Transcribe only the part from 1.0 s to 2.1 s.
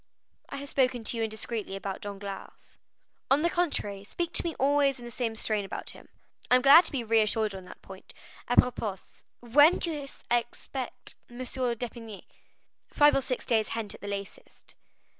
to you indiscreetly about